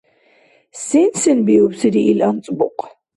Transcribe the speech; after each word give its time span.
Сен-сен 0.85 1.39
биубсири 1.45 2.01
ил 2.11 2.19
анцӀбукь? 2.29 2.83